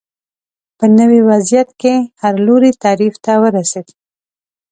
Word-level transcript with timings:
په 0.77 0.85
نوي 0.99 1.21
وضعیت 1.29 1.69
کې 1.81 1.93
هر 2.21 2.33
لوری 2.45 2.71
تعریف 2.83 3.15
ته 3.25 3.33
ورسېد 3.41 3.87